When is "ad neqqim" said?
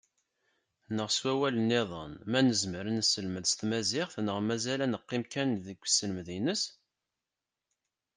4.85-5.23